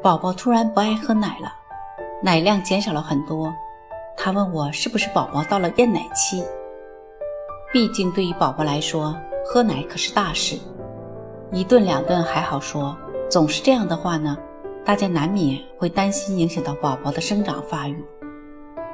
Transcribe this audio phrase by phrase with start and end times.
[0.00, 1.52] 宝宝突然不爱喝奶了，
[2.22, 3.52] 奶量减少了很多。
[4.16, 6.44] 他问我是不是宝宝到了厌奶期？
[7.72, 10.56] 毕竟对于宝宝来说，喝奶可是大事。
[11.50, 12.96] 一顿两顿还好说，
[13.28, 14.38] 总是这样的话呢，
[14.84, 18.04] 大家难免会担心影响到宝宝的生长发育。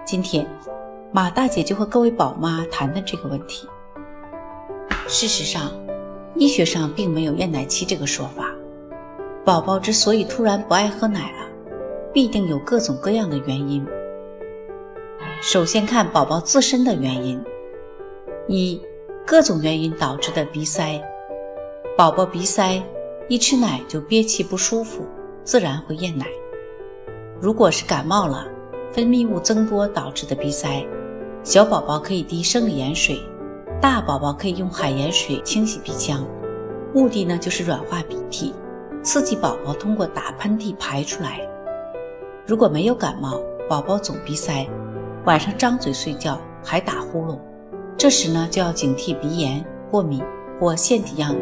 [0.07, 0.49] 今天，
[1.13, 3.69] 马大姐就和各位宝妈谈谈这个问题。
[5.07, 5.71] 事实上，
[6.35, 8.54] 医学上并没有厌奶期这个说法。
[9.45, 11.47] 宝宝之所以突然不爱喝奶了，
[12.15, 13.87] 必定有各种各样的原因。
[15.43, 17.39] 首先看宝宝自身的原因：
[18.49, 18.81] 一、
[19.27, 20.99] 各种原因导致的鼻塞。
[21.95, 22.83] 宝宝鼻塞，
[23.29, 25.03] 一吃奶就憋气不舒服，
[25.45, 26.25] 自然会厌奶。
[27.39, 28.47] 如果是感冒了，
[28.93, 30.87] 分泌物增多导致的鼻塞，
[31.43, 33.21] 小宝宝可以滴生理盐水，
[33.79, 36.27] 大宝宝可以用海盐水清洗鼻腔，
[36.95, 38.55] 目的呢就是软化鼻涕。
[39.05, 41.39] 刺激宝宝通过打喷嚏排出来。
[42.47, 43.39] 如果没有感冒，
[43.69, 44.67] 宝宝总鼻塞，
[45.27, 47.39] 晚上张嘴睡觉还打呼噜，
[47.99, 50.25] 这时呢就要警惕鼻炎、过敏
[50.59, 51.37] 或腺体样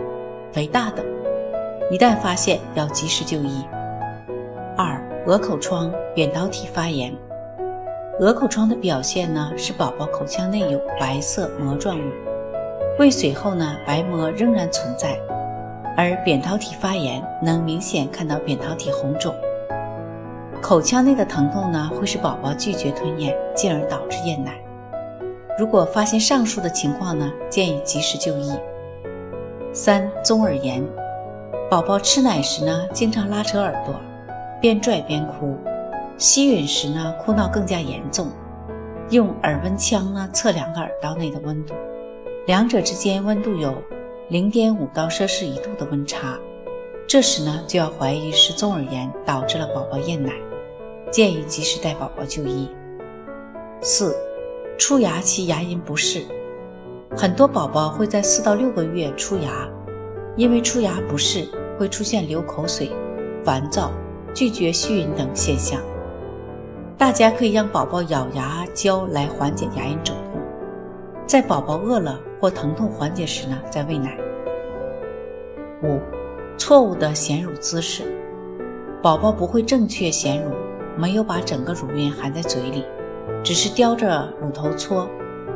[0.51, 1.07] 肥大等，
[1.89, 3.65] 一旦发现要及时就医。
[4.77, 7.15] 二、鹅口疮、扁桃体发炎。
[8.19, 12.03] 鹅口疮的表现呢是宝宝口腔内有白色膜状物，
[12.99, 15.17] 喂水后呢白膜仍然存在。
[15.95, 19.35] 而扁桃体发炎能明显看到扁桃体红肿，
[20.63, 24.59] 口腔内的疼痛呢，会使宝宝拒绝吞咽，进而导致厌奶。
[25.59, 28.51] 如果发现上述的情况呢，建议及时就医。
[29.75, 30.83] 三、中耳炎，
[31.71, 33.95] 宝宝吃奶时呢，经常拉扯耳朵，
[34.63, 35.55] 边拽边哭，
[36.17, 38.29] 吸吮时呢，哭闹更加严重。
[39.11, 41.75] 用耳温枪呢，测两个耳道内的温度，
[42.47, 43.75] 两者之间温度有。
[44.33, 46.39] 零点五到摄氏一度的温差，
[47.07, 50.33] 这时呢就要怀疑是中耳炎导致了宝宝厌奶，
[51.11, 52.67] 建议及时带宝宝就医。
[53.83, 54.17] 四、
[54.79, 56.23] 出牙期牙龈不适，
[57.15, 59.69] 很多宝宝会在四到六个月出牙，
[60.35, 61.47] 因为出牙不适
[61.79, 62.91] 会出现流口水、
[63.45, 63.93] 烦躁、
[64.33, 65.79] 拒绝吸吮等现象。
[66.97, 70.17] 大家可以让宝宝咬牙胶来缓解牙龈肿，
[71.27, 74.17] 在宝宝饿了或疼痛缓解时呢再喂奶。
[75.83, 75.99] 五、
[76.57, 78.05] 错误的衔乳姿势，
[79.03, 80.51] 宝宝不会正确衔乳，
[80.97, 82.85] 没有把整个乳晕含在嘴里，
[83.43, 85.09] 只是叼着乳头搓，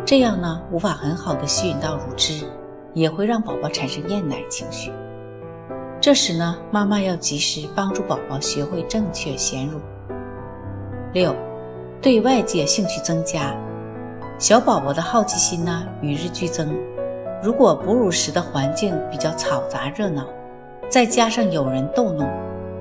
[0.05, 2.45] 这样呢无法很好的吸吮到乳汁，
[2.93, 4.91] 也会让宝宝产生厌奶情绪。
[6.01, 9.81] 这时呢，妈妈要及时帮助宝宝学会正确衔乳。
[11.13, 11.35] 六、
[12.03, 13.57] 对外界兴趣增加，
[14.39, 16.77] 小宝宝的好奇心呢与日俱增。
[17.43, 20.27] 如果哺乳时的环境比较嘈杂热闹，
[20.91, 22.29] 再加上有人逗弄，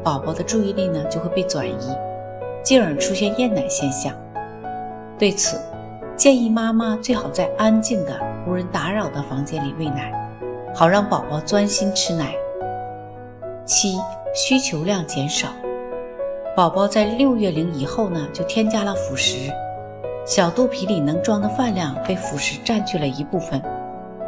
[0.04, 1.96] 宝宝的注意力呢就会被转移，
[2.62, 4.14] 进而出现厌奶现象。
[5.18, 5.58] 对此，
[6.18, 10.12] 建议妈妈最好在安静的、无人打扰的房间里喂奶，
[10.74, 12.34] 好让宝宝专心吃奶。
[13.64, 13.98] 七、
[14.34, 15.48] 需求量减少，
[16.54, 19.50] 宝宝在六月龄以后呢就添加了辅食，
[20.26, 23.62] 小肚皮里能装的饭量被辅食占据了一部分。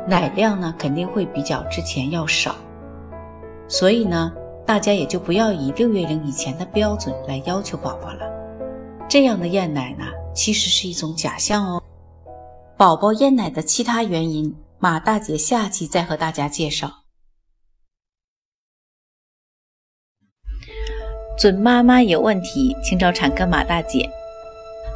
[0.08, 2.56] 奶量呢肯定会比较之前要少，
[3.68, 4.32] 所以呢，
[4.66, 8.26] 大家也就不要以六月龄以前的标准来要求宝宝了。
[9.10, 11.84] 这样的厌奶呢，其实是一种假象哦。
[12.78, 16.90] 宝宝厌奶的其他原因，马大姐下期再和大家介绍。
[21.38, 24.10] 准妈妈有问题，请找产科马大姐。